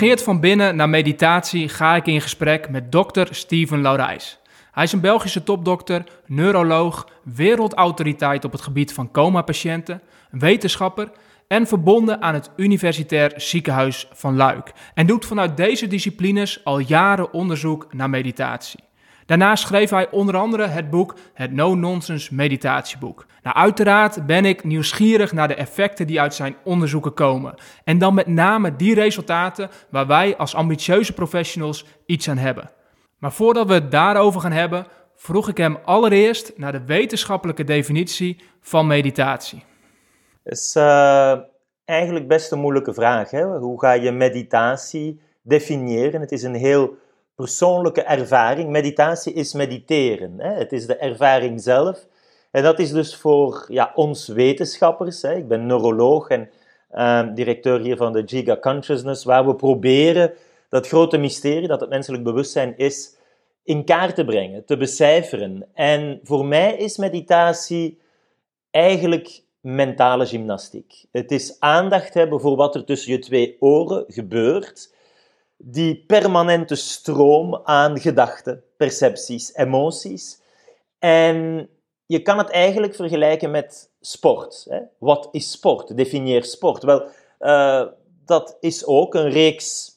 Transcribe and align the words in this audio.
Gegeerd 0.00 0.22
van 0.22 0.40
binnen 0.40 0.76
naar 0.76 0.88
meditatie 0.88 1.68
ga 1.68 1.96
ik 1.96 2.06
in 2.06 2.20
gesprek 2.20 2.70
met 2.70 2.92
dokter 2.92 3.34
Steven 3.34 3.80
Laurijs. 3.80 4.38
Hij 4.72 4.84
is 4.84 4.92
een 4.92 5.00
Belgische 5.00 5.42
topdokter, 5.42 6.04
neuroloog, 6.26 7.08
wereldautoriteit 7.24 8.44
op 8.44 8.52
het 8.52 8.60
gebied 8.60 8.92
van 8.92 9.10
coma-patiënten, 9.10 10.02
wetenschapper 10.30 11.10
en 11.48 11.66
verbonden 11.66 12.22
aan 12.22 12.34
het 12.34 12.50
Universitair 12.56 13.32
Ziekenhuis 13.36 14.08
van 14.12 14.36
Luik. 14.36 14.72
En 14.94 15.06
doet 15.06 15.26
vanuit 15.26 15.56
deze 15.56 15.86
disciplines 15.86 16.64
al 16.64 16.78
jaren 16.78 17.32
onderzoek 17.32 17.92
naar 17.92 18.10
meditatie. 18.10 18.80
Daarnaast 19.30 19.66
schreef 19.66 19.90
hij 19.90 20.10
onder 20.10 20.36
andere 20.36 20.66
het 20.66 20.90
boek 20.90 21.14
Het 21.34 21.52
No 21.52 21.74
Nonsense 21.74 22.34
Meditatieboek. 22.34 23.26
Nou, 23.42 23.56
uiteraard 23.56 24.26
ben 24.26 24.44
ik 24.44 24.64
nieuwsgierig 24.64 25.32
naar 25.32 25.48
de 25.48 25.54
effecten 25.54 26.06
die 26.06 26.20
uit 26.20 26.34
zijn 26.34 26.56
onderzoeken 26.64 27.14
komen. 27.14 27.54
En 27.84 27.98
dan 27.98 28.14
met 28.14 28.26
name 28.26 28.76
die 28.76 28.94
resultaten 28.94 29.70
waar 29.90 30.06
wij 30.06 30.36
als 30.36 30.54
ambitieuze 30.54 31.12
professionals 31.12 31.86
iets 32.06 32.28
aan 32.28 32.36
hebben. 32.36 32.70
Maar 33.18 33.32
voordat 33.32 33.66
we 33.66 33.72
het 33.72 33.90
daarover 33.90 34.40
gaan 34.40 34.52
hebben, 34.52 34.86
vroeg 35.16 35.48
ik 35.48 35.56
hem 35.56 35.78
allereerst 35.84 36.52
naar 36.56 36.72
de 36.72 36.84
wetenschappelijke 36.84 37.64
definitie 37.64 38.42
van 38.60 38.86
meditatie. 38.86 39.64
Dat 40.42 40.52
is 40.52 40.74
uh, 40.78 41.38
eigenlijk 41.84 42.28
best 42.28 42.52
een 42.52 42.60
moeilijke 42.60 42.94
vraag. 42.94 43.30
Hè? 43.30 43.44
Hoe 43.58 43.80
ga 43.80 43.92
je 43.92 44.10
meditatie 44.10 45.20
definiëren? 45.42 46.20
Het 46.20 46.32
is 46.32 46.42
een 46.42 46.54
heel 46.54 46.98
persoonlijke 47.40 48.02
ervaring. 48.02 48.70
Meditatie 48.70 49.32
is 49.32 49.52
mediteren. 49.52 50.34
Hè? 50.38 50.52
Het 50.52 50.72
is 50.72 50.86
de 50.86 50.96
ervaring 50.96 51.60
zelf. 51.60 52.06
En 52.50 52.62
dat 52.62 52.78
is 52.78 52.92
dus 52.92 53.16
voor 53.16 53.64
ja, 53.68 53.92
ons 53.94 54.28
wetenschappers, 54.28 55.22
hè? 55.22 55.34
ik 55.34 55.48
ben 55.48 55.66
neuroloog 55.66 56.28
en 56.28 56.50
uh, 56.92 57.34
directeur 57.34 57.80
hier 57.80 57.96
van 57.96 58.12
de 58.12 58.22
Giga 58.26 58.56
Consciousness, 58.56 59.24
waar 59.24 59.46
we 59.46 59.54
proberen 59.54 60.32
dat 60.68 60.88
grote 60.88 61.18
mysterie 61.18 61.68
dat 61.68 61.80
het 61.80 61.90
menselijk 61.90 62.22
bewustzijn 62.22 62.76
is, 62.76 63.16
in 63.64 63.84
kaart 63.84 64.14
te 64.14 64.24
brengen, 64.24 64.64
te 64.64 64.76
becijferen. 64.76 65.66
En 65.74 66.20
voor 66.22 66.44
mij 66.44 66.76
is 66.76 66.96
meditatie 66.96 67.98
eigenlijk 68.70 69.42
mentale 69.60 70.26
gymnastiek. 70.26 71.04
Het 71.12 71.30
is 71.30 71.56
aandacht 71.60 72.14
hebben 72.14 72.40
voor 72.40 72.56
wat 72.56 72.74
er 72.74 72.84
tussen 72.84 73.12
je 73.12 73.18
twee 73.18 73.56
oren 73.60 74.04
gebeurt 74.08 74.98
die 75.62 76.04
permanente 76.06 76.74
stroom 76.74 77.60
aan 77.64 78.00
gedachten, 78.00 78.62
percepties, 78.76 79.54
emoties. 79.54 80.40
En 80.98 81.68
je 82.06 82.22
kan 82.22 82.38
het 82.38 82.50
eigenlijk 82.50 82.94
vergelijken 82.94 83.50
met 83.50 83.90
sport. 84.00 84.66
Hè? 84.68 84.80
Wat 84.98 85.28
is 85.30 85.50
sport? 85.50 85.96
Definieer 85.96 86.44
sport. 86.44 86.82
Wel, 86.82 87.06
uh, 87.40 87.86
dat 88.24 88.56
is 88.60 88.86
ook 88.86 89.14
een 89.14 89.30
reeks 89.30 89.90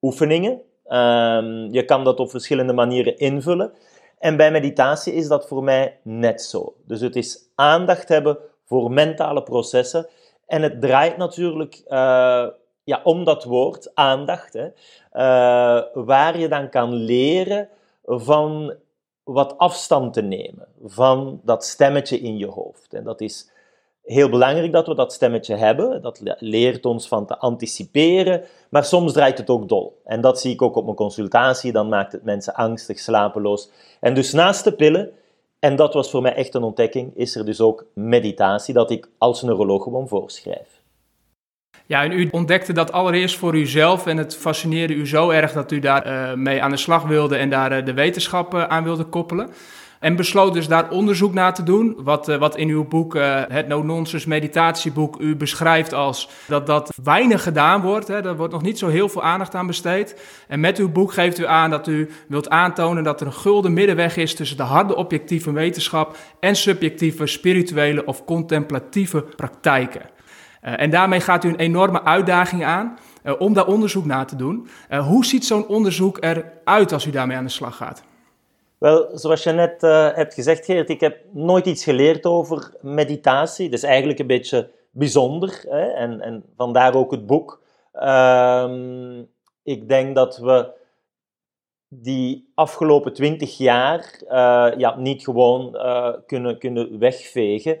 oefeningen. 0.00 0.52
Um, 0.88 1.72
je 1.72 1.84
kan 1.84 2.04
dat 2.04 2.20
op 2.20 2.30
verschillende 2.30 2.72
manieren 2.72 3.18
invullen. 3.18 3.72
En 4.18 4.36
bij 4.36 4.50
meditatie 4.50 5.12
is 5.12 5.28
dat 5.28 5.46
voor 5.46 5.64
mij 5.64 5.98
net 6.02 6.42
zo. 6.42 6.74
Dus 6.84 7.00
het 7.00 7.16
is 7.16 7.38
aandacht 7.54 8.08
hebben 8.08 8.38
voor 8.64 8.90
mentale 8.90 9.42
processen. 9.42 10.06
En 10.46 10.62
het 10.62 10.80
draait 10.80 11.16
natuurlijk 11.16 11.82
uh, 11.88 12.46
ja, 12.86 13.00
om 13.04 13.24
dat 13.24 13.44
woord, 13.44 13.90
aandacht, 13.94 14.52
hè, 14.52 14.64
uh, 14.66 15.82
waar 15.94 16.38
je 16.38 16.48
dan 16.48 16.68
kan 16.68 16.92
leren 16.92 17.68
van 18.04 18.74
wat 19.24 19.58
afstand 19.58 20.12
te 20.12 20.22
nemen 20.22 20.68
van 20.84 21.40
dat 21.42 21.64
stemmetje 21.64 22.18
in 22.18 22.38
je 22.38 22.46
hoofd. 22.46 22.94
En 22.94 23.04
dat 23.04 23.20
is 23.20 23.50
heel 24.02 24.28
belangrijk 24.28 24.72
dat 24.72 24.86
we 24.86 24.94
dat 24.94 25.12
stemmetje 25.12 25.54
hebben. 25.54 26.02
Dat 26.02 26.20
leert 26.38 26.86
ons 26.86 27.08
van 27.08 27.26
te 27.26 27.38
anticiperen, 27.38 28.44
maar 28.70 28.84
soms 28.84 29.12
draait 29.12 29.38
het 29.38 29.50
ook 29.50 29.68
dol. 29.68 30.00
En 30.04 30.20
dat 30.20 30.40
zie 30.40 30.52
ik 30.52 30.62
ook 30.62 30.76
op 30.76 30.84
mijn 30.84 30.96
consultatie, 30.96 31.72
dan 31.72 31.88
maakt 31.88 32.12
het 32.12 32.24
mensen 32.24 32.54
angstig, 32.54 32.98
slapeloos. 32.98 33.70
En 34.00 34.14
dus 34.14 34.32
naast 34.32 34.64
de 34.64 34.72
pillen, 34.72 35.12
en 35.58 35.76
dat 35.76 35.94
was 35.94 36.10
voor 36.10 36.22
mij 36.22 36.34
echt 36.34 36.54
een 36.54 36.62
ontdekking, 36.62 37.16
is 37.16 37.36
er 37.36 37.44
dus 37.44 37.60
ook 37.60 37.86
meditatie, 37.92 38.74
dat 38.74 38.90
ik 38.90 39.08
als 39.18 39.42
neuroloog 39.42 39.82
gewoon 39.82 40.08
voorschrijf. 40.08 40.75
Ja, 41.86 42.10
u 42.12 42.28
ontdekte 42.30 42.72
dat 42.72 42.92
allereerst 42.92 43.36
voor 43.36 43.56
uzelf 43.56 44.06
en 44.06 44.16
het 44.16 44.36
fascineerde 44.36 44.94
u 44.94 45.06
zo 45.06 45.30
erg 45.30 45.52
dat 45.52 45.72
u 45.72 45.78
daar 45.78 46.06
uh, 46.06 46.34
mee 46.34 46.62
aan 46.62 46.70
de 46.70 46.76
slag 46.76 47.02
wilde 47.02 47.36
en 47.36 47.50
daar 47.50 47.78
uh, 47.78 47.84
de 47.84 47.94
wetenschap 47.94 48.54
uh, 48.54 48.64
aan 48.64 48.84
wilde 48.84 49.04
koppelen. 49.04 49.50
En 50.00 50.16
besloot 50.16 50.54
dus 50.54 50.68
daar 50.68 50.90
onderzoek 50.90 51.34
naar 51.34 51.54
te 51.54 51.62
doen, 51.62 51.96
wat, 51.98 52.26
wat 52.26 52.56
in 52.56 52.68
uw 52.68 52.84
boek, 52.84 53.14
het 53.48 53.68
No 53.68 53.82
Nonsense 53.82 54.28
meditatieboek, 54.28 55.20
u 55.20 55.36
beschrijft 55.36 55.92
als 55.92 56.28
dat 56.46 56.66
dat 56.66 56.92
weinig 57.02 57.42
gedaan 57.42 57.80
wordt. 57.80 58.08
Hè, 58.08 58.24
er 58.26 58.36
wordt 58.36 58.52
nog 58.52 58.62
niet 58.62 58.78
zo 58.78 58.88
heel 58.88 59.08
veel 59.08 59.22
aandacht 59.22 59.54
aan 59.54 59.66
besteed. 59.66 60.20
En 60.48 60.60
met 60.60 60.78
uw 60.78 60.88
boek 60.92 61.12
geeft 61.12 61.38
u 61.38 61.46
aan 61.46 61.70
dat 61.70 61.86
u 61.86 62.10
wilt 62.28 62.48
aantonen 62.48 63.04
dat 63.04 63.20
er 63.20 63.26
een 63.26 63.32
gulden 63.32 63.72
middenweg 63.72 64.16
is 64.16 64.34
tussen 64.34 64.56
de 64.56 64.62
harde 64.62 64.96
objectieve 64.96 65.52
wetenschap 65.52 66.16
en 66.40 66.56
subjectieve 66.56 67.26
spirituele 67.26 68.04
of 68.04 68.24
contemplatieve 68.24 69.22
praktijken. 69.22 70.15
Uh, 70.66 70.80
en 70.80 70.90
daarmee 70.90 71.20
gaat 71.20 71.44
u 71.44 71.48
een 71.48 71.56
enorme 71.56 72.02
uitdaging 72.02 72.64
aan 72.64 72.98
uh, 73.24 73.40
om 73.40 73.54
daar 73.54 73.66
onderzoek 73.66 74.04
naar 74.04 74.26
te 74.26 74.36
doen. 74.36 74.68
Uh, 74.90 75.06
hoe 75.06 75.24
ziet 75.24 75.44
zo'n 75.44 75.68
onderzoek 75.68 76.24
eruit 76.24 76.92
als 76.92 77.06
u 77.06 77.10
daarmee 77.10 77.36
aan 77.36 77.44
de 77.44 77.50
slag 77.50 77.76
gaat? 77.76 78.02
Wel, 78.78 79.18
zoals 79.18 79.42
je 79.42 79.52
net 79.52 79.80
hebt 80.16 80.34
gezegd, 80.34 80.64
Geert, 80.64 80.88
ik 80.88 81.00
heb 81.00 81.18
nooit 81.32 81.66
iets 81.66 81.84
geleerd 81.84 82.24
over 82.24 82.72
meditatie. 82.80 83.68
Dat 83.68 83.78
is 83.78 83.84
eigenlijk 83.84 84.18
een 84.18 84.26
beetje 84.26 84.70
bijzonder 84.90 85.64
hè? 85.68 85.86
En, 85.90 86.20
en 86.20 86.44
vandaar 86.56 86.94
ook 86.94 87.10
het 87.10 87.26
boek. 87.26 87.62
Ehm, 87.92 89.22
ik 89.62 89.88
denk 89.88 90.14
dat 90.14 90.38
we 90.38 90.72
die 91.88 92.52
afgelopen 92.54 93.12
twintig 93.12 93.56
jaar 93.58 94.20
ja, 94.78 94.96
niet 94.98 95.24
gewoon 95.24 95.78
kunnen, 96.26 96.58
kunnen 96.58 96.98
wegvegen. 96.98 97.78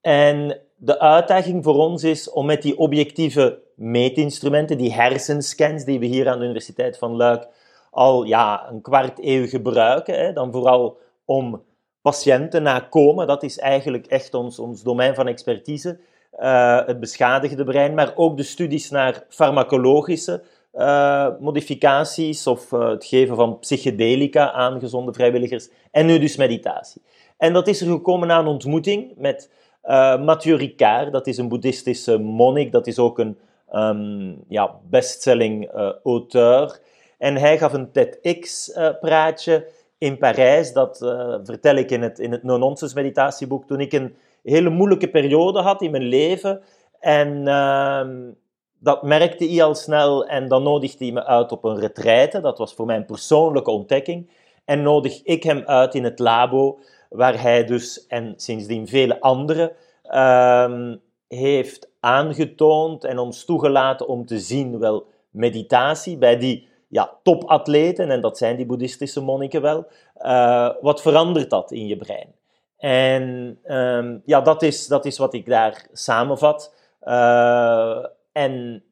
En 0.00 0.60
de 0.82 0.98
uitdaging 0.98 1.64
voor 1.64 1.74
ons 1.74 2.04
is 2.04 2.30
om 2.30 2.46
met 2.46 2.62
die 2.62 2.78
objectieve 2.78 3.58
meetinstrumenten, 3.74 4.78
die 4.78 4.92
hersenscans 4.92 5.84
die 5.84 5.98
we 5.98 6.06
hier 6.06 6.28
aan 6.28 6.38
de 6.38 6.44
Universiteit 6.44 6.98
van 6.98 7.16
Luik 7.16 7.46
al 7.90 8.24
ja, 8.24 8.68
een 8.70 8.80
kwart 8.80 9.18
eeuw 9.22 9.46
gebruiken, 9.46 10.14
hè, 10.14 10.32
dan 10.32 10.52
vooral 10.52 10.98
om 11.24 11.62
patiënten 12.02 12.62
na 12.62 12.80
komen, 12.80 13.26
dat 13.26 13.42
is 13.42 13.58
eigenlijk 13.58 14.06
echt 14.06 14.34
ons, 14.34 14.58
ons 14.58 14.82
domein 14.82 15.14
van 15.14 15.26
expertise, 15.26 15.98
uh, 16.38 16.86
het 16.86 17.00
beschadigde 17.00 17.64
brein, 17.64 17.94
maar 17.94 18.12
ook 18.14 18.36
de 18.36 18.42
studies 18.42 18.90
naar 18.90 19.24
farmacologische 19.28 20.42
uh, 20.74 21.28
modificaties 21.40 22.46
of 22.46 22.72
uh, 22.72 22.88
het 22.88 23.04
geven 23.04 23.36
van 23.36 23.58
psychedelica 23.58 24.52
aan 24.52 24.80
gezonde 24.80 25.12
vrijwilligers 25.12 25.68
en 25.90 26.06
nu 26.06 26.18
dus 26.18 26.36
meditatie. 26.36 27.02
En 27.36 27.52
dat 27.52 27.68
is 27.68 27.80
er 27.80 27.86
gekomen 27.86 28.30
een 28.30 28.46
ontmoeting 28.46 29.12
met 29.16 29.50
uh, 29.84 30.22
Mathieu 30.24 30.56
Ricard, 30.56 31.12
dat 31.12 31.26
is 31.26 31.38
een 31.38 31.48
boeddhistische 31.48 32.18
monnik, 32.18 32.72
dat 32.72 32.86
is 32.86 32.98
ook 32.98 33.18
een 33.18 33.38
um, 33.72 34.44
ja, 34.48 34.74
bestselling 34.90 35.74
uh, 35.74 35.92
auteur. 36.04 36.80
En 37.18 37.36
hij 37.36 37.58
gaf 37.58 37.72
een 37.72 37.92
TEDx-praatje 37.92 39.56
uh, 39.56 39.72
in 39.98 40.18
Parijs, 40.18 40.72
dat 40.72 40.96
vertel 41.44 41.74
ik 41.74 41.90
in 41.90 42.02
het, 42.02 42.18
in 42.18 42.32
het 42.32 42.42
No-Nonsense 42.42 42.94
meditatieboek, 42.94 43.66
toen 43.66 43.80
ik 43.80 43.92
een 43.92 44.14
hele 44.42 44.70
moeilijke 44.70 45.10
periode 45.10 45.60
had 45.60 45.82
in 45.82 45.90
mijn 45.90 46.02
leven. 46.02 46.62
En 47.00 47.48
ehm, 47.48 48.30
dat 48.78 49.02
merkte 49.02 49.44
hij 49.44 49.62
al 49.62 49.74
snel 49.74 50.26
en 50.26 50.48
dan 50.48 50.62
nodigde 50.62 51.04
hij 51.04 51.14
me 51.14 51.24
uit 51.24 51.52
op 51.52 51.64
een 51.64 51.78
retraite. 51.78 52.40
Dat 52.40 52.58
was 52.58 52.74
voor 52.74 52.86
mij 52.86 52.96
een 52.96 53.06
persoonlijke 53.06 53.70
ontdekking. 53.70 54.30
En 54.64 54.82
nodig 54.82 55.22
ik 55.22 55.42
hem 55.42 55.62
uit 55.66 55.94
in 55.94 56.04
het 56.04 56.18
labo 56.18 56.78
waar 57.10 57.42
hij 57.42 57.64
dus, 57.64 58.06
en 58.06 58.32
sindsdien 58.36 58.88
vele 58.88 59.20
anderen, 59.20 59.72
uh, 60.04 60.94
heeft 61.28 61.90
aangetoond 62.00 63.04
en 63.04 63.18
ons 63.18 63.44
toegelaten 63.44 64.08
om 64.08 64.26
te 64.26 64.38
zien, 64.38 64.78
wel, 64.78 65.06
meditatie 65.30 66.18
bij 66.18 66.38
die 66.38 66.68
ja, 66.88 67.18
topatleten, 67.22 68.10
en 68.10 68.20
dat 68.20 68.38
zijn 68.38 68.56
die 68.56 68.66
boeddhistische 68.66 69.20
monniken 69.20 69.62
wel, 69.62 69.86
uh, 70.22 70.70
wat 70.80 71.02
verandert 71.02 71.50
dat 71.50 71.72
in 71.72 71.86
je 71.86 71.96
brein? 71.96 72.34
En 72.76 73.58
um, 73.76 74.22
ja, 74.24 74.40
dat 74.40 74.62
is, 74.62 74.86
dat 74.86 75.04
is 75.04 75.18
wat 75.18 75.34
ik 75.34 75.46
daar 75.46 75.86
samenvat. 75.92 76.74
Uh, 77.02 78.06
en 78.32 78.84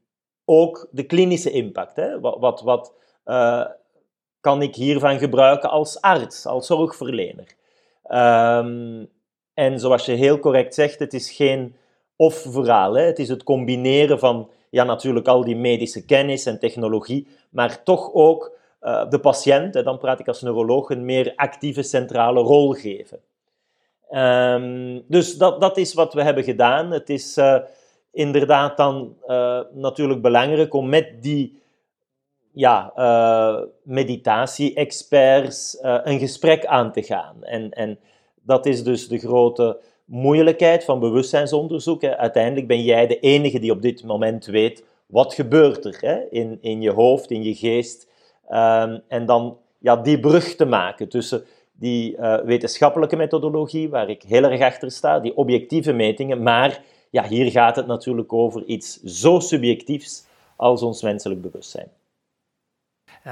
ook 0.45 0.89
de 0.91 1.03
klinische 1.03 1.51
impact. 1.51 1.97
Hè? 1.97 2.21
Wat, 2.21 2.39
wat, 2.39 2.61
wat 2.61 2.95
uh, 3.25 3.67
kan 4.41 4.63
ik 4.63 4.75
hiervan 4.75 5.19
gebruiken 5.19 5.71
als 5.71 6.01
arts, 6.01 6.47
als 6.47 6.67
zorgverlener? 6.67 7.57
Um, 8.09 9.09
en 9.55 9.81
zoals 9.81 10.07
je 10.07 10.13
heel 10.13 10.39
correct 10.39 10.75
zegt, 10.75 10.99
het 10.99 11.15
is 11.15 11.31
geen 11.31 11.75
of-verhaal. 12.17 12.95
Het 12.95 13.19
is 13.19 13.29
het 13.29 13.43
combineren 13.43 14.19
van 14.19 14.51
ja, 14.71 14.85
natuurlijk 14.85 15.29
al 15.29 15.45
die 15.45 15.57
medische 15.57 16.05
kennis 16.05 16.47
en 16.47 16.59
technologie, 16.59 17.27
maar 17.51 17.83
toch 17.83 18.13
ook 18.13 18.57
uh, 18.83 19.11
de 19.11 19.19
patiënt, 19.19 19.73
dan 19.73 19.99
praat 19.99 20.21
ik 20.21 20.29
als 20.29 20.43
neuroloog, 20.43 20.91
een 20.91 21.05
meer 21.05 21.33
actieve 21.37 21.83
centrale 21.83 22.41
rol 22.41 22.73
geven. 22.73 23.21
Um, 24.11 25.05
dus 25.09 25.37
dat, 25.37 25.61
dat 25.61 25.77
is 25.77 25.95
wat 25.95 26.15
we 26.15 26.23
hebben 26.23 26.45
gedaan. 26.45 26.91
Het 26.91 27.11
is 27.11 27.39
uh, 27.39 27.59
inderdaad 28.13 28.77
dan 28.77 29.17
uh, 29.27 29.61
natuurlijk 29.73 30.23
belangrijk 30.23 30.75
om 30.75 30.89
met 30.89 31.23
die 31.23 31.63
ja, 32.59 32.93
meditatie-experts 33.83 35.79
een 35.81 36.19
gesprek 36.19 36.67
aan 36.67 36.93
te 36.93 37.03
gaan. 37.03 37.45
En, 37.45 37.71
en 37.71 37.99
dat 38.43 38.67
is 38.67 38.85
dus 38.85 39.09
de 39.09 39.19
grote 39.19 39.79
moeilijkheid 40.05 40.85
van 40.85 41.01
bewustzijnsonderzoek. 41.01 42.05
Uiteindelijk 42.05 42.67
ben 42.67 42.83
jij 42.83 43.07
de 43.07 43.21
enige 43.21 43.59
die 43.59 43.71
op 43.71 43.83
dit 43.83 44.05
moment 44.05 44.47
weet 44.47 44.85
wat 45.07 45.35
gebeurt 45.35 45.85
er 45.85 45.97
hè, 46.01 46.19
in, 46.31 46.59
in 46.61 46.81
je 46.81 46.91
hoofd, 46.91 47.31
in 47.31 47.43
je 47.43 47.55
geest. 47.55 48.09
Um, 48.51 49.03
en 49.09 49.27
dan 49.27 49.59
ja, 49.79 49.97
die 49.97 50.21
brug 50.21 50.55
te 50.55 50.65
maken 50.65 51.09
tussen 51.09 51.45
die 51.73 52.17
uh, 52.17 52.41
wetenschappelijke 52.41 53.17
methodologie, 53.17 53.89
waar 53.89 54.11
ik 54.11 54.23
heel 54.23 54.43
erg 54.43 54.61
achter 54.61 54.91
sta, 54.91 55.21
die 55.21 55.37
objectieve 55.37 55.93
metingen, 55.93 56.43
maar 56.43 56.83
ja, 57.11 57.29
hier 57.29 57.51
gaat 57.51 57.77
het 57.77 57.87
natuurlijk 57.87 58.33
over 58.33 58.65
iets 58.65 59.03
zo 59.03 59.39
subjectiefs 59.39 60.27
als 60.57 60.83
ons 60.83 61.03
menselijk 61.03 61.43
bewustzijn. 61.43 61.89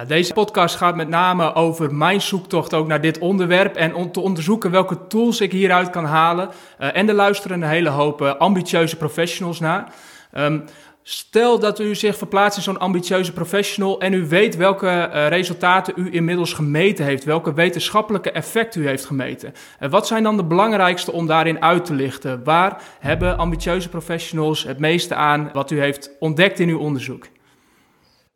Deze 0.05 0.33
podcast 0.33 0.77
gaat 0.77 0.97
met 0.97 1.09
name 1.09 1.55
over 1.55 1.95
mijn 1.95 2.21
zoektocht 2.21 2.75
ook 2.75 2.87
naar 2.87 3.01
dit 3.01 3.19
onderwerp 3.19 3.77
en 3.77 3.95
om 3.95 4.13
te 4.13 4.21
onderzoeken 4.21 4.71
welke 4.71 5.07
tools 5.07 5.41
ik 5.41 5.53
hieruit 5.53 5.91
kan 5.91 6.05
halen. 6.05 6.49
Uh, 6.81 6.97
en 6.97 7.09
er 7.09 7.15
luisteren 7.15 7.63
een 7.63 7.69
hele 7.69 7.89
hoop 7.89 8.21
uh, 8.21 8.35
ambitieuze 8.35 8.97
professionals 8.97 9.61
naar. 9.61 9.93
Um, 10.37 10.65
Stel 11.03 11.59
dat 11.59 11.81
u 11.81 11.95
zich 11.95 12.17
verplaatst 12.17 12.57
in 12.57 12.63
zo'n 12.63 12.79
ambitieuze 12.79 13.33
professional 13.33 14.01
en 14.01 14.13
u 14.13 14.27
weet 14.29 14.57
welke 14.57 14.87
uh, 14.87 15.29
resultaten 15.29 15.95
u 15.97 16.13
inmiddels 16.13 16.53
gemeten 16.53 17.05
heeft, 17.05 17.25
welke 17.25 17.55
wetenschappelijke 17.55 18.31
effecten 18.31 18.83
u 18.83 18.87
heeft 18.87 19.05
gemeten. 19.05 19.53
En 19.79 19.91
wat 19.91 20.07
zijn 20.07 20.23
dan 20.23 20.37
de 20.37 20.45
belangrijkste 20.45 21.13
om 21.13 21.27
daarin 21.27 21.63
uit 21.63 21.85
te 21.85 21.95
lichten? 21.95 22.45
Waar 22.45 22.83
hebben 22.99 23.39
ambitieuze 23.39 23.89
professionals 23.89 24.65
het 24.65 24.79
meeste 24.79 25.15
aan 25.15 25.51
wat 25.53 25.71
u 25.71 25.81
heeft 25.81 26.11
ontdekt 26.19 26.59
in 26.59 26.69
uw 26.69 26.79
onderzoek? 26.79 27.27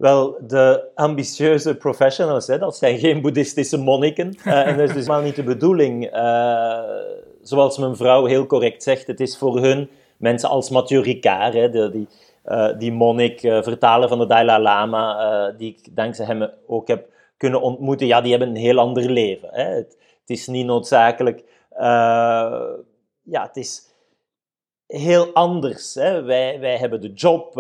Wel, 0.00 0.38
de 0.46 0.88
ambitieuze 0.94 1.76
professionals, 1.76 2.46
hè, 2.46 2.58
dat 2.58 2.76
zijn 2.76 2.98
geen 2.98 3.20
boeddhistische 3.20 3.78
monniken. 3.78 4.36
Uh, 4.46 4.66
en 4.68 4.76
dat 4.76 4.88
is 4.88 4.94
dus 4.94 5.04
helemaal 5.04 5.22
niet 5.22 5.36
de 5.36 5.42
bedoeling. 5.42 6.14
Uh, 6.16 6.78
zoals 7.42 7.78
mijn 7.78 7.96
vrouw 7.96 8.24
heel 8.24 8.46
correct 8.46 8.82
zegt, 8.82 9.06
het 9.06 9.20
is 9.20 9.38
voor 9.38 9.60
hun 9.62 9.90
mensen 10.16 10.48
als 10.48 10.70
Mathieu 10.70 11.02
Ricard, 11.02 11.54
hè, 11.54 11.70
de, 11.70 11.90
die 11.90 12.08
uh, 12.46 12.78
die 12.78 12.92
monnik, 12.92 13.40
vertaler 13.40 14.08
van 14.08 14.18
de 14.18 14.26
Dalai 14.26 14.62
Lama, 14.62 15.50
die 15.50 15.76
ik 15.78 15.96
dankzij 15.96 16.26
hem 16.26 16.50
ook 16.66 16.88
heb 16.88 17.08
kunnen 17.36 17.60
ontmoeten, 17.60 18.06
ja, 18.06 18.20
die 18.20 18.30
hebben 18.30 18.48
een 18.48 18.56
heel 18.56 18.78
ander 18.78 19.10
leven. 19.10 19.48
Hè. 19.52 19.64
Het, 19.64 19.96
het, 20.20 20.30
is 20.38 20.46
niet 20.46 20.66
noodzakelijk... 20.66 21.44
ja, 23.22 23.42
het 23.42 23.56
is 23.56 23.89
heel 24.90 25.32
anders. 25.32 25.94
Hè. 25.94 26.22
Wij, 26.22 26.60
wij 26.60 26.76
hebben 26.76 27.00
de 27.00 27.12
job, 27.12 27.52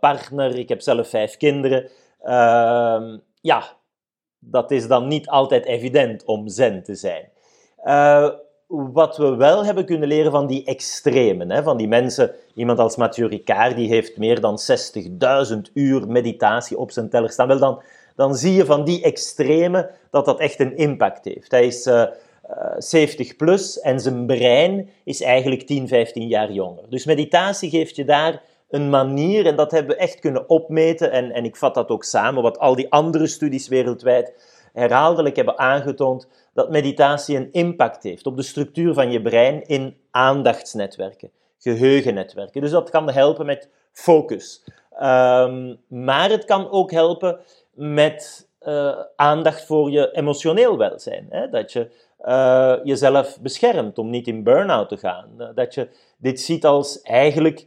partner, 0.00 0.58
ik 0.58 0.68
heb 0.68 0.80
zelf 0.80 1.08
vijf 1.08 1.36
kinderen. 1.36 1.88
Ehm, 2.22 3.18
ja, 3.40 3.62
dat 4.38 4.70
is 4.70 4.88
dan 4.88 5.08
niet 5.08 5.28
altijd 5.28 5.64
evident 5.64 6.24
om 6.24 6.48
zen 6.48 6.82
te 6.82 6.94
zijn 6.94 7.30
wat 8.68 9.16
we 9.16 9.36
wel 9.36 9.64
hebben 9.64 9.84
kunnen 9.84 10.08
leren 10.08 10.30
van 10.30 10.46
die 10.46 10.64
extremen, 10.64 11.64
van 11.64 11.76
die 11.76 11.88
mensen, 11.88 12.34
iemand 12.54 12.78
als 12.78 12.96
Mathieu 12.96 13.28
Ricard, 13.28 13.76
die 13.76 13.88
heeft 13.88 14.16
meer 14.16 14.40
dan 14.40 14.58
60.000 15.52 15.72
uur 15.74 16.08
meditatie 16.08 16.78
op 16.78 16.90
zijn 16.90 17.08
teller 17.08 17.30
staan. 17.30 17.58
Dan, 17.58 17.82
dan 18.16 18.34
zie 18.34 18.54
je 18.54 18.64
van 18.64 18.84
die 18.84 19.02
extremen 19.02 19.90
dat 20.10 20.24
dat 20.24 20.38
echt 20.38 20.60
een 20.60 20.76
impact 20.76 21.24
heeft. 21.24 21.50
Hij 21.50 21.66
is 21.66 21.86
uh, 21.86 22.04
70 22.78 23.36
plus 23.36 23.80
en 23.80 24.00
zijn 24.00 24.26
brein 24.26 24.90
is 25.04 25.22
eigenlijk 25.22 25.62
10, 25.62 25.88
15 25.88 26.28
jaar 26.28 26.52
jonger. 26.52 26.84
Dus 26.88 27.04
meditatie 27.04 27.70
geeft 27.70 27.96
je 27.96 28.04
daar 28.04 28.42
een 28.70 28.90
manier, 28.90 29.46
en 29.46 29.56
dat 29.56 29.70
hebben 29.70 29.96
we 29.96 30.02
echt 30.02 30.20
kunnen 30.20 30.48
opmeten, 30.48 31.12
en, 31.12 31.30
en 31.30 31.44
ik 31.44 31.56
vat 31.56 31.74
dat 31.74 31.88
ook 31.88 32.04
samen, 32.04 32.42
wat 32.42 32.58
al 32.58 32.74
die 32.74 32.90
andere 32.90 33.26
studies 33.26 33.68
wereldwijd 33.68 34.56
herhaaldelijk 34.72 35.36
hebben 35.36 35.58
aangetoond, 35.58 36.28
dat 36.54 36.70
meditatie 36.70 37.36
een 37.36 37.52
impact 37.52 38.02
heeft 38.02 38.26
op 38.26 38.36
de 38.36 38.42
structuur 38.42 38.94
van 38.94 39.10
je 39.10 39.22
brein 39.22 39.66
in 39.66 39.96
aandachtsnetwerken, 40.10 41.30
geheugennetwerken. 41.58 42.60
Dus 42.60 42.70
dat 42.70 42.90
kan 42.90 43.10
helpen 43.10 43.46
met 43.46 43.68
focus. 43.92 44.64
Um, 45.02 45.78
maar 45.88 46.30
het 46.30 46.44
kan 46.44 46.70
ook 46.70 46.90
helpen 46.90 47.40
met 47.74 48.47
uh, 48.66 48.98
aandacht 49.16 49.64
voor 49.64 49.90
je 49.90 50.10
emotioneel 50.12 50.76
welzijn. 50.76 51.26
Hè? 51.30 51.48
Dat 51.50 51.72
je 51.72 51.90
uh, 52.26 52.74
jezelf 52.84 53.40
beschermt 53.40 53.98
om 53.98 54.10
niet 54.10 54.26
in 54.26 54.42
burn-out 54.42 54.88
te 54.88 54.96
gaan. 54.96 55.28
Uh, 55.38 55.46
dat 55.54 55.74
je 55.74 55.88
dit 56.16 56.40
ziet 56.40 56.66
als 56.66 57.02
eigenlijk 57.02 57.66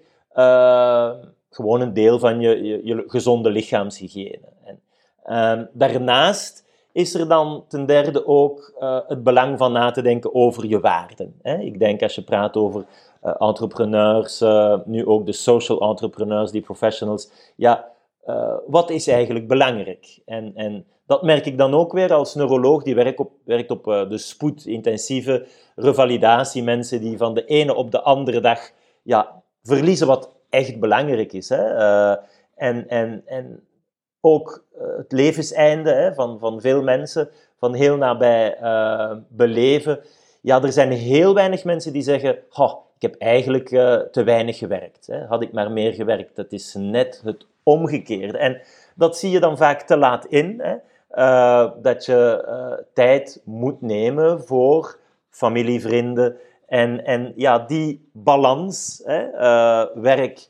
gewoon 1.49 1.81
een 1.81 1.93
deel 1.93 2.19
van 2.19 2.39
je, 2.39 2.81
je, 2.83 3.03
gezonde 3.07 3.49
lichaamshygiëne. 3.49 4.47
En, 4.65 4.81
ehm, 5.23 5.65
daarnaast 5.73 6.65
is 6.91 7.13
er 7.13 7.27
dan 7.27 7.65
ten 7.67 7.85
derde 7.85 8.27
ook 8.27 8.73
het 9.07 9.23
belang 9.23 9.57
van 9.57 9.71
na 9.71 9.91
te 9.91 10.01
denken 10.01 10.35
over 10.35 10.65
je 10.65 10.79
waarden. 10.79 11.39
Hè? 11.41 11.57
Ik 11.57 11.79
denk 11.79 12.01
als 12.01 12.15
je 12.15 12.23
praat 12.23 12.57
over 12.57 12.85
entrepreneurs, 13.21 14.43
nu 14.85 15.05
ook 15.05 15.25
de 15.25 15.31
social 15.31 15.81
entrepreneurs, 15.81 16.51
die 16.51 16.61
professionals, 16.61 17.31
ja, 17.55 17.90
wat 18.67 18.89
is 18.89 19.07
eigenlijk 19.07 19.47
belangrijk? 19.47 20.19
En, 20.25 20.51
en 20.55 20.85
dat 21.05 21.23
merk 21.23 21.45
ik 21.45 21.57
dan 21.57 21.73
ook 21.73 21.93
weer 21.93 22.13
als 22.13 22.35
neuroloog 22.35 22.83
die 22.83 22.95
werkt 22.95 23.19
op, 23.19 23.31
werkt 23.45 23.71
op 23.71 23.83
de 23.83 24.17
spoedintensieve 24.17 25.45
revalidatie, 25.75 26.63
mensen 26.63 27.01
die 27.01 27.17
van 27.17 27.33
de 27.33 27.45
ene 27.45 27.75
op 27.75 27.91
de 27.91 28.01
andere 28.01 28.39
dag 28.39 28.71
ja, 29.01 29.43
verliezen 29.63 30.07
wat 30.07 30.29
echt 30.49 30.79
belangrijk 30.79 31.33
is. 31.33 31.49
Hè? 31.49 31.63
en, 32.55 32.87
en, 32.87 33.23
en 33.25 33.63
ook 34.21 34.65
het 34.97 35.11
levenseinde 35.11 35.91
hè, 35.91 36.13
van, 36.13 36.39
van 36.39 36.61
veel 36.61 36.81
mensen, 36.81 37.29
van 37.57 37.73
heel 37.73 37.97
nabij 37.97 38.57
beleven. 39.29 39.99
Ja, 40.41 40.61
er 40.61 40.71
zijn 40.71 40.91
heel 40.91 41.33
weinig 41.33 41.63
mensen 41.63 41.93
die 41.93 42.01
zeggen, 42.01 42.39
ik 43.01 43.11
heb 43.11 43.21
eigenlijk 43.21 43.71
uh, 43.71 43.99
te 43.99 44.23
weinig 44.23 44.57
gewerkt. 44.57 45.07
Hè. 45.07 45.25
Had 45.25 45.41
ik 45.41 45.51
maar 45.51 45.71
meer 45.71 45.93
gewerkt. 45.93 46.35
Dat 46.35 46.51
is 46.51 46.73
net 46.73 47.21
het 47.23 47.45
omgekeerde. 47.63 48.37
En 48.37 48.61
dat 48.95 49.17
zie 49.17 49.31
je 49.31 49.39
dan 49.39 49.57
vaak 49.57 49.81
te 49.81 49.97
laat 49.97 50.25
in. 50.25 50.61
Hè. 50.61 50.75
dat 51.81 52.05
je 52.05 52.83
tijd 52.93 53.41
moet 53.45 53.81
nemen 53.81 54.43
voor 54.43 54.97
familie, 55.29 55.81
vrienden. 55.81 56.37
En, 56.67 57.05
en 57.05 57.33
ja, 57.35 57.59
die 57.59 58.09
balans, 58.11 59.03
werk 59.93 60.47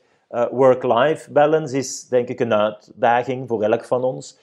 work-life 0.50 1.32
balance 1.32 1.76
is 1.76 2.08
denk 2.08 2.28
ik 2.28 2.40
een 2.40 2.54
uitdaging 2.54 3.48
voor 3.48 3.62
elk 3.62 3.84
van 3.84 4.04
ons. 4.04 4.38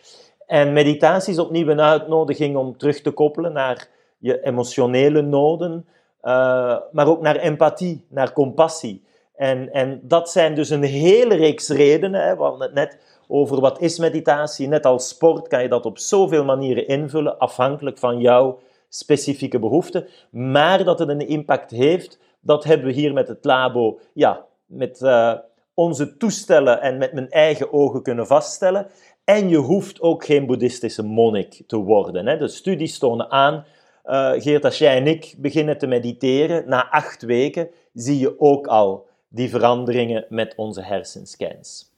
En 0.48 0.74
meditatie 0.74 1.34
is 1.34 1.40
opnieuw 1.40 1.68
een 1.68 1.82
uitnodiging 1.82 2.56
om 2.58 2.78
terug 2.78 3.02
te 3.02 3.12
koppelen 3.12 3.54
naar 3.54 3.88
je 4.18 4.42
emotionele 4.42 5.22
noden, 5.22 5.86
uh, 6.24 6.78
maar 6.92 7.08
ook 7.08 7.22
naar 7.22 7.36
empathie, 7.36 8.06
naar 8.10 8.34
compassie. 8.34 9.04
En, 9.36 9.74
en 9.74 10.00
dat 10.04 10.30
zijn 10.30 10.56
dus 10.56 10.70
een 10.70 10.84
hele 10.84 11.36
reeks 11.36 11.70
redenen. 11.70 12.22
Hè. 12.22 12.36
We 12.38 12.70
net 12.74 12.98
over 13.28 13.60
wat 13.60 13.82
is 13.82 14.00
meditatie. 14.00 14.68
Net 14.68 14.86
als 14.86 15.08
sport 15.08 15.48
kan 15.48 15.62
je 15.62 15.70
dat 15.70 15.86
op 15.86 15.98
zoveel 15.98 16.46
manieren 16.46 16.88
invullen, 16.88 17.38
afhankelijk 17.38 17.98
van 17.98 18.20
jouw 18.20 18.60
specifieke 18.90 19.60
behoeften. 19.60 20.08
Maar 20.32 20.84
dat 20.84 21.00
het 21.00 21.10
een 21.10 21.28
impact 21.28 21.72
heeft, 21.72 22.20
dat 22.42 22.64
hebben 22.64 22.88
we 22.88 22.94
hier 22.94 23.14
met 23.14 23.28
het 23.28 23.46
labo 23.46 24.00
ja, 24.14 24.46
met 24.66 25.02
uh, 25.02 25.34
onze 25.74 26.18
toestellen 26.18 26.82
en 26.82 26.98
met 26.98 27.14
mijn 27.14 27.30
eigen 27.30 27.74
ogen 27.74 28.04
kunnen 28.04 28.28
vaststellen. 28.28 28.88
En 29.24 29.50
je 29.50 29.58
hoeft 29.58 30.02
ook 30.02 30.26
geen 30.26 30.46
boeddhistische 30.46 31.04
monnik 31.04 31.64
te 31.68 31.78
worden. 31.78 32.28
Hè. 32.28 32.38
De 32.38 32.48
studies 32.48 33.00
tonen 33.00 33.32
aan, 33.32 33.66
uh, 34.06 34.32
Geert, 34.38 34.66
als 34.66 34.78
jij 34.78 34.98
en 34.98 35.08
ik 35.08 35.36
beginnen 35.38 35.78
te 35.78 35.88
mediteren, 35.88 36.70
na 36.70 36.90
acht 36.90 37.22
weken 37.22 37.70
zie 37.94 38.20
je 38.20 38.40
ook 38.40 38.68
al 38.68 39.08
die 39.30 39.50
veranderingen 39.50 40.26
met 40.30 40.54
onze 40.56 40.82
hersenscans. 40.82 41.89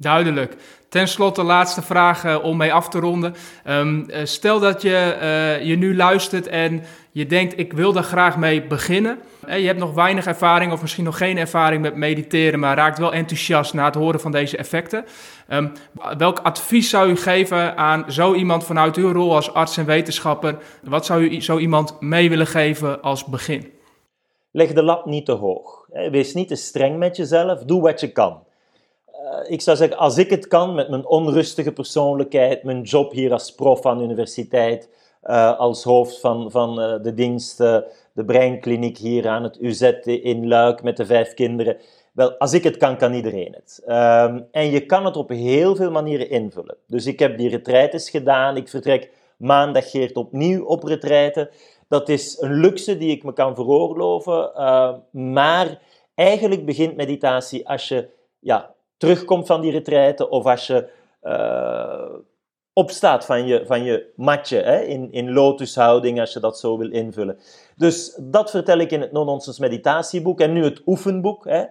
Duidelijk. 0.00 0.56
Ten 0.88 1.08
slotte, 1.08 1.42
laatste 1.42 1.82
vraag 1.82 2.24
uh, 2.24 2.44
om 2.44 2.56
mee 2.56 2.72
af 2.72 2.88
te 2.88 2.98
ronden. 2.98 3.34
Um, 3.68 4.06
uh, 4.10 4.16
stel 4.24 4.60
dat 4.60 4.82
je, 4.82 5.16
uh, 5.22 5.66
je 5.66 5.76
nu 5.76 5.96
luistert 5.96 6.46
en 6.46 6.82
je 7.10 7.26
denkt, 7.26 7.58
ik 7.58 7.72
wil 7.72 7.92
daar 7.92 8.02
graag 8.02 8.36
mee 8.36 8.62
beginnen. 8.62 9.18
je 9.46 9.66
hebt 9.66 9.78
nog 9.78 9.94
weinig 9.94 10.26
ervaring 10.26 10.72
of 10.72 10.80
misschien 10.80 11.04
nog 11.04 11.18
geen 11.18 11.38
ervaring 11.38 11.82
met 11.82 11.94
mediteren, 11.94 12.58
maar 12.58 12.76
raakt 12.76 12.98
wel 12.98 13.12
enthousiast 13.12 13.74
na 13.74 13.84
het 13.84 13.94
horen 13.94 14.20
van 14.20 14.32
deze 14.32 14.56
effecten. 14.56 15.04
Um, 15.52 15.72
welk 16.18 16.38
advies 16.38 16.90
zou 16.90 17.10
u 17.10 17.16
geven 17.16 17.76
aan 17.76 18.12
zo 18.12 18.34
iemand 18.34 18.64
vanuit 18.64 18.96
uw 18.96 19.12
rol 19.12 19.34
als 19.34 19.52
arts 19.54 19.76
en 19.76 19.86
wetenschapper? 19.86 20.58
Wat 20.82 21.06
zou 21.06 21.22
u 21.22 21.40
zo 21.40 21.58
iemand 21.58 22.00
mee 22.00 22.28
willen 22.28 22.46
geven 22.46 23.02
als 23.02 23.24
begin? 23.24 23.72
Leg 24.50 24.72
de 24.72 24.82
lat 24.82 25.06
niet 25.06 25.24
te 25.24 25.32
hoog. 25.32 25.86
Wees 26.10 26.34
niet 26.34 26.48
te 26.48 26.56
streng 26.56 26.98
met 26.98 27.16
jezelf. 27.16 27.62
Doe 27.62 27.82
wat 27.82 28.00
je 28.00 28.12
kan. 28.12 28.46
Eh, 29.28 29.52
ik 29.52 29.60
zou 29.60 29.76
zeggen, 29.76 29.98
als 29.98 30.18
ik 30.18 30.30
het 30.30 30.48
kan 30.48 30.74
met 30.74 30.88
mijn 30.88 31.06
onrustige 31.06 31.72
persoonlijkheid, 31.72 32.62
mijn 32.62 32.82
job 32.82 33.12
hier 33.12 33.32
als 33.32 33.54
prof 33.54 33.86
aan 33.86 33.98
de 33.98 34.04
universiteit, 34.04 34.88
uh, 35.24 35.58
als 35.58 35.84
hoofd 35.84 36.20
van, 36.20 36.50
van 36.50 36.80
uh, 36.80 37.02
de 37.02 37.14
dienst, 37.14 37.56
de 37.58 38.24
breinkliniek 38.26 38.98
hier 38.98 39.28
aan 39.28 39.42
het 39.42 39.60
UZ 39.60 39.82
in 40.04 40.48
Luik 40.48 40.82
met 40.82 40.96
de 40.96 41.06
vijf 41.06 41.34
kinderen, 41.34 41.76
Wel, 42.12 42.38
als 42.38 42.52
ik 42.52 42.64
het 42.64 42.76
kan, 42.76 42.96
kan 42.96 43.12
iedereen 43.12 43.52
het. 43.52 43.82
Ehm, 43.86 44.40
en 44.50 44.70
je 44.70 44.86
kan 44.86 45.04
het 45.04 45.16
op 45.16 45.28
heel 45.28 45.76
veel 45.76 45.90
manieren 45.90 46.30
invullen. 46.30 46.76
Dus 46.86 47.06
ik 47.06 47.18
heb 47.18 47.38
die 47.38 47.48
retraites 47.48 48.10
gedaan. 48.10 48.56
Ik 48.56 48.68
vertrek 48.68 49.10
maandag 49.36 49.90
Geert 49.90 50.16
opnieuw 50.16 50.64
op 50.64 50.82
retraite. 50.82 51.50
Dat 51.88 52.08
is 52.08 52.40
een 52.40 52.60
luxe 52.60 52.98
die 52.98 53.10
ik 53.10 53.22
me 53.24 53.32
kan 53.32 53.54
veroorloven. 53.54 54.50
Maar 55.10 55.78
eigenlijk 56.14 56.64
begint 56.64 56.96
meditatie 56.96 57.68
als 57.68 57.88
je 57.88 58.08
ja, 58.38 58.74
terugkomt 58.98 59.46
van 59.46 59.60
die 59.60 59.70
retraite 59.70 60.28
of 60.28 60.44
als 60.44 60.66
je 60.66 60.88
uh, 61.22 62.14
opstaat 62.72 63.24
van 63.24 63.46
je, 63.46 63.62
van 63.66 63.84
je 63.84 64.12
matje, 64.16 64.56
hè, 64.56 64.80
in, 64.80 65.12
in 65.12 65.32
lotushouding, 65.32 66.20
als 66.20 66.32
je 66.32 66.40
dat 66.40 66.58
zo 66.58 66.78
wil 66.78 66.90
invullen. 66.90 67.38
Dus 67.76 68.18
dat 68.20 68.50
vertel 68.50 68.78
ik 68.78 68.90
in 68.90 69.00
het 69.00 69.12
Non-Nonsense 69.12 69.60
meditatieboek. 69.60 70.40
En 70.40 70.52
nu 70.52 70.64
het 70.64 70.82
oefenboek. 70.86 71.46
Hè. 71.48 71.64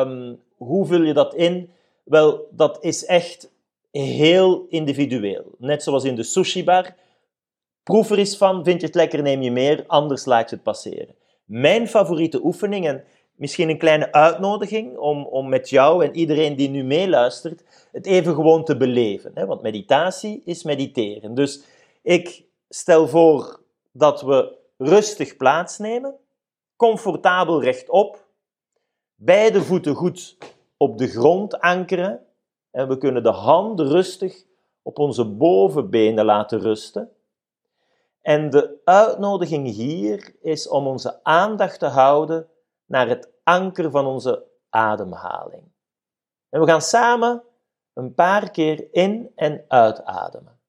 Um, 0.00 0.40
hoe 0.56 0.86
vul 0.86 1.02
je 1.02 1.12
dat 1.12 1.34
in? 1.34 1.70
Wel, 2.04 2.48
dat 2.50 2.78
is 2.80 3.04
echt 3.04 3.52
heel 3.90 4.66
individueel. 4.68 5.44
Net 5.58 5.82
zoals 5.82 6.04
in 6.04 6.16
de 6.16 6.22
sushi 6.22 6.64
bar. 6.64 6.94
Proef 7.82 8.10
er 8.10 8.18
eens 8.18 8.36
van, 8.36 8.64
vind 8.64 8.80
je 8.80 8.86
het 8.86 8.96
lekker, 8.96 9.22
neem 9.22 9.42
je 9.42 9.50
meer, 9.50 9.84
anders 9.86 10.24
laat 10.24 10.50
je 10.50 10.54
het 10.54 10.64
passeren. 10.64 11.14
Mijn 11.44 11.88
favoriete 11.88 12.44
oefeningen, 12.44 13.04
misschien 13.34 13.68
een 13.68 13.78
kleine 13.78 14.12
uitnodiging 14.12 14.96
om, 14.98 15.26
om 15.26 15.48
met 15.48 15.70
jou 15.70 16.04
en 16.04 16.16
iedereen 16.16 16.56
die 16.56 16.68
nu 16.68 16.84
meeluistert, 16.84 17.64
het 17.92 18.06
even 18.06 18.34
gewoon 18.34 18.64
te 18.64 18.76
beleven. 18.76 19.30
Hè? 19.34 19.46
Want 19.46 19.62
meditatie 19.62 20.42
is 20.44 20.62
mediteren. 20.62 21.34
Dus 21.34 21.62
ik 22.02 22.44
stel 22.68 23.08
voor 23.08 23.60
dat 23.92 24.22
we 24.22 24.58
rustig 24.76 25.36
plaatsnemen, 25.36 26.14
comfortabel 26.76 27.62
rechtop, 27.62 28.26
beide 29.14 29.62
voeten 29.62 29.94
goed 29.94 30.36
op 30.76 30.98
de 30.98 31.08
grond 31.08 31.60
ankeren 31.60 32.20
en 32.70 32.88
we 32.88 32.98
kunnen 32.98 33.22
de 33.22 33.30
handen 33.30 33.88
rustig 33.88 34.44
op 34.82 34.98
onze 34.98 35.24
bovenbenen 35.24 36.24
laten 36.24 36.60
rusten. 36.60 37.10
En 38.20 38.50
de 38.50 38.80
uitnodiging 38.84 39.68
hier 39.68 40.34
is 40.40 40.68
om 40.68 40.86
onze 40.86 41.20
aandacht 41.22 41.78
te 41.78 41.86
houden 41.86 42.46
naar 42.92 43.08
het 43.08 43.32
anker 43.42 43.90
van 43.90 44.06
onze 44.06 44.50
ademhaling. 44.68 45.72
En 46.48 46.60
we 46.60 46.66
gaan 46.66 46.82
samen 46.82 47.44
een 47.92 48.14
paar 48.14 48.50
keer 48.50 48.92
in- 48.92 49.32
en 49.34 49.64
uitademen. 49.68 50.60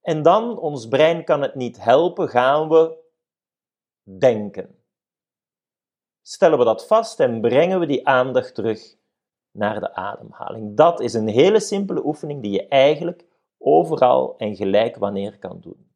En 0.00 0.22
dan, 0.22 0.58
ons 0.58 0.88
brein 0.88 1.24
kan 1.24 1.42
het 1.42 1.54
niet 1.54 1.82
helpen, 1.82 2.28
gaan 2.28 2.68
we 2.68 2.98
denken. 4.18 4.84
Stellen 6.22 6.58
we 6.58 6.64
dat 6.64 6.86
vast 6.86 7.20
en 7.20 7.40
brengen 7.40 7.80
we 7.80 7.86
die 7.86 8.06
aandacht 8.06 8.54
terug 8.54 8.96
naar 9.50 9.80
de 9.80 9.94
ademhaling. 9.94 10.76
Dat 10.76 11.00
is 11.00 11.14
een 11.14 11.28
hele 11.28 11.60
simpele 11.60 12.04
oefening 12.04 12.42
die 12.42 12.52
je 12.52 12.68
eigenlijk 12.68 13.26
overal 13.58 14.36
en 14.36 14.56
gelijk 14.56 14.96
wanneer 14.96 15.38
kan 15.38 15.60
doen. 15.60 15.94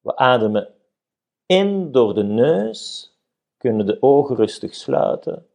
We 0.00 0.16
ademen 0.16 0.74
in 1.46 1.92
door 1.92 2.14
de 2.14 2.24
neus, 2.24 3.10
kunnen 3.56 3.86
de 3.86 4.02
ogen 4.02 4.36
rustig 4.36 4.74
sluiten. 4.74 5.48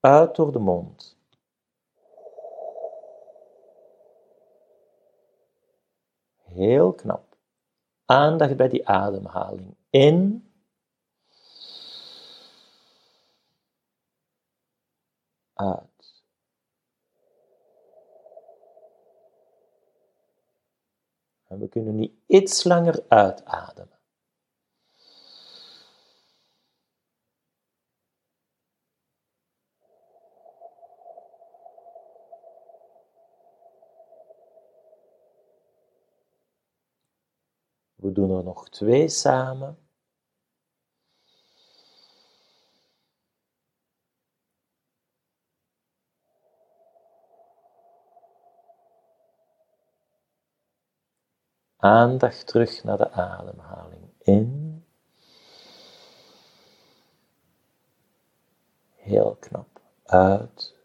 Uit 0.00 0.34
door 0.34 0.52
de 0.52 0.58
mond. 0.58 1.16
Heel 6.42 6.92
knap. 6.92 7.36
Aandacht 8.04 8.56
bij 8.56 8.68
die 8.68 8.88
ademhaling. 8.88 9.76
In. 9.90 10.50
Uit. 15.54 16.22
En 21.46 21.58
we 21.58 21.68
kunnen 21.68 21.94
nu 21.94 22.18
iets 22.26 22.64
langer 22.64 23.04
uitademen. 23.08 23.97
We 38.08 38.14
doen 38.14 38.36
er 38.38 38.44
nog 38.44 38.68
twee 38.68 39.08
samen. 39.08 39.78
Aandacht 51.76 52.46
terug 52.46 52.84
naar 52.84 52.96
de 52.96 53.10
ademhaling. 53.10 54.12
In. 54.18 54.84
Heel 58.94 59.36
knap. 59.36 59.80
Uit. 60.04 60.77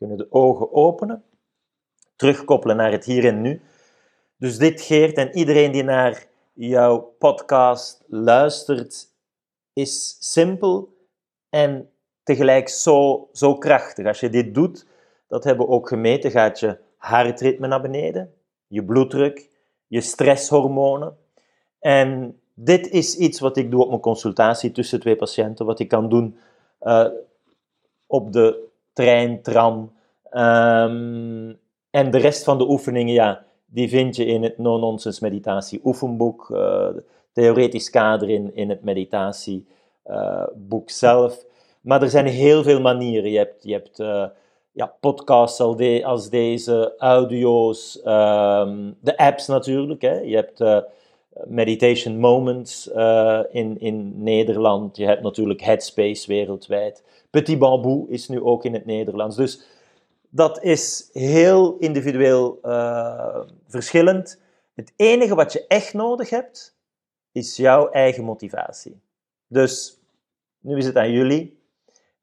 Kunnen 0.00 0.16
de 0.16 0.32
ogen 0.32 0.72
openen, 0.72 1.24
terugkoppelen 2.16 2.76
naar 2.76 2.92
het 2.92 3.04
hier 3.04 3.26
en 3.26 3.40
nu. 3.40 3.60
Dus 4.36 4.58
dit, 4.58 4.80
Geert, 4.80 5.16
en 5.16 5.36
iedereen 5.36 5.72
die 5.72 5.82
naar 5.82 6.26
jouw 6.52 6.98
podcast 7.18 8.04
luistert, 8.06 9.08
is 9.72 10.16
simpel 10.20 10.96
en 11.48 11.90
tegelijk 12.22 12.68
zo, 12.68 13.28
zo 13.32 13.58
krachtig. 13.58 14.06
Als 14.06 14.20
je 14.20 14.30
dit 14.30 14.54
doet, 14.54 14.86
dat 15.28 15.44
hebben 15.44 15.66
we 15.66 15.72
ook 15.72 15.88
gemeten, 15.88 16.30
gaat 16.30 16.60
je 16.60 16.78
hartritme 16.96 17.66
naar 17.66 17.80
beneden, 17.80 18.34
je 18.66 18.84
bloeddruk, 18.84 19.48
je 19.86 20.00
stresshormonen. 20.00 21.16
En 21.78 22.40
dit 22.54 22.88
is 22.88 23.16
iets 23.16 23.40
wat 23.40 23.56
ik 23.56 23.70
doe 23.70 23.82
op 23.82 23.88
mijn 23.88 24.00
consultatie 24.00 24.72
tussen 24.72 25.00
twee 25.00 25.16
patiënten, 25.16 25.66
wat 25.66 25.80
ik 25.80 25.88
kan 25.88 26.08
doen 26.08 26.38
uh, 26.82 27.06
op 28.06 28.32
de 28.32 28.68
trein, 28.92 29.42
tram. 29.42 29.92
Um, 30.32 31.58
en 31.90 32.10
de 32.10 32.18
rest 32.18 32.44
van 32.44 32.58
de 32.58 32.68
oefeningen, 32.68 33.14
ja, 33.14 33.44
die 33.66 33.88
vind 33.88 34.16
je 34.16 34.24
in 34.24 34.42
het 34.42 34.58
No-Nonsense 34.58 35.24
Meditatie 35.24 35.80
oefenboek, 35.84 36.48
uh, 36.52 36.88
theoretisch 37.32 37.90
kader 37.90 38.28
in, 38.28 38.54
in 38.54 38.68
het 38.68 38.82
meditatieboek 38.82 40.88
uh, 40.88 40.94
zelf. 40.94 41.44
Maar 41.80 42.02
er 42.02 42.10
zijn 42.10 42.26
heel 42.26 42.62
veel 42.62 42.80
manieren. 42.80 43.30
Je 43.30 43.38
hebt, 43.38 43.62
je 43.62 43.72
hebt 43.72 44.00
uh, 44.00 44.24
ja, 44.72 44.94
podcasts 45.00 45.60
als, 45.60 45.76
de, 45.76 46.04
als 46.04 46.30
deze, 46.30 46.94
audio's, 46.98 48.00
um, 48.04 48.96
de 49.00 49.16
apps 49.16 49.46
natuurlijk. 49.46 50.02
Hè. 50.02 50.18
Je 50.18 50.36
hebt 50.36 50.84
Meditation 51.44 52.18
Moments 52.18 52.90
uh, 52.94 53.40
in, 53.50 53.80
in 53.80 54.22
Nederland. 54.22 54.96
Je 54.96 55.04
hebt 55.06 55.22
natuurlijk 55.22 55.60
Headspace 55.60 56.26
wereldwijd. 56.26 57.02
Petit 57.30 57.58
Bamboo 57.58 58.06
is 58.08 58.28
nu 58.28 58.42
ook 58.42 58.64
in 58.64 58.72
het 58.72 58.86
Nederlands. 58.86 59.36
Dus 59.36 59.62
dat 60.28 60.62
is 60.62 61.10
heel 61.12 61.76
individueel 61.78 62.58
uh, 62.64 63.40
verschillend. 63.66 64.40
Het 64.74 64.92
enige 64.96 65.34
wat 65.34 65.52
je 65.52 65.66
echt 65.66 65.94
nodig 65.94 66.30
hebt, 66.30 66.76
is 67.32 67.56
jouw 67.56 67.90
eigen 67.90 68.24
motivatie. 68.24 69.00
Dus 69.46 69.98
nu 70.60 70.76
is 70.76 70.86
het 70.86 70.96
aan 70.96 71.12
jullie. 71.12 71.58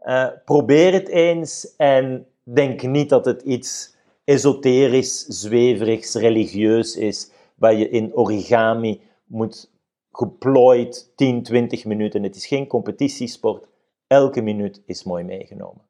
Uh, 0.01 0.27
probeer 0.45 0.93
het 0.93 1.07
eens 1.07 1.75
en 1.75 2.27
denk 2.43 2.81
niet 2.81 3.09
dat 3.09 3.25
het 3.25 3.41
iets 3.41 3.95
esoterisch, 4.23 5.25
zweverigs, 5.25 6.15
religieus 6.15 6.95
is, 6.95 7.31
waar 7.57 7.73
je 7.73 7.89
in 7.89 8.15
origami 8.15 9.01
moet 9.25 9.71
geplooid 10.11 11.11
10, 11.15 11.43
20 11.43 11.85
minuten. 11.85 12.23
Het 12.23 12.35
is 12.35 12.47
geen 12.47 12.67
competitiesport. 12.67 13.67
Elke 14.07 14.41
minuut 14.41 14.81
is 14.85 15.03
mooi 15.03 15.23
meegenomen. 15.23 15.86